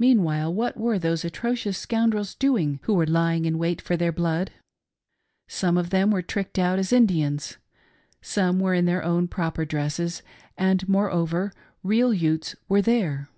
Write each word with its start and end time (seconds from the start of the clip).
Meanwhile, 0.00 0.52
what 0.52 0.76
were 0.76 0.98
those 0.98 1.24
atrocious 1.24 1.78
scoundrels 1.78 2.34
doing 2.34 2.80
who 2.82 2.94
were 2.94 3.06
lying 3.06 3.44
in 3.44 3.54
waij 3.56 3.80
for 3.80 3.96
their 3.96 4.10
blood.' 4.10 4.50
Some 5.46 5.78
of 5.78 5.90
them 5.90 6.10
were 6.10 6.22
tricked 6.22 6.58
out 6.58 6.80
as 6.80 6.92
Indians; 6.92 7.56
some 8.20 8.58
were 8.58 8.74
in 8.74 8.86
their 8.86 9.04
own 9.04 9.28
proper 9.28 9.64
dresses; 9.64 10.24
and, 10.56 10.88
moreover, 10.88 11.52
real 11.84 12.12
Utes 12.12 12.56
were 12.68 12.82
there. 12.82 13.28